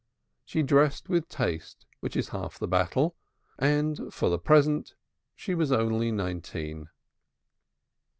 [0.43, 3.15] She dressed with taste, which is half the battle,
[3.59, 4.95] and for the present
[5.35, 6.89] she was only nineteen.